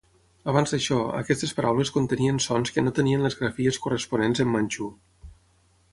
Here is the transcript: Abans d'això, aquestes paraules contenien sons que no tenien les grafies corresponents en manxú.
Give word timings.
Abans 0.53 0.71
d'això, 0.75 0.95
aquestes 1.19 1.53
paraules 1.59 1.91
contenien 1.99 2.41
sons 2.47 2.73
que 2.77 2.85
no 2.87 2.95
tenien 3.01 3.27
les 3.27 3.37
grafies 3.43 3.81
corresponents 3.85 4.43
en 4.47 4.51
manxú. 4.55 4.93